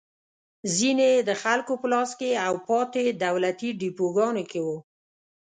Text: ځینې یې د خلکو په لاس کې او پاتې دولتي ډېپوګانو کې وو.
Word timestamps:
ځینې 0.75 1.07
یې 1.13 1.21
د 1.29 1.31
خلکو 1.43 1.73
په 1.81 1.87
لاس 1.93 2.11
کې 2.19 2.29
او 2.47 2.53
پاتې 2.67 3.01
دولتي 3.25 3.69
ډېپوګانو 3.81 4.43
کې 4.51 4.59
وو. 4.65 4.77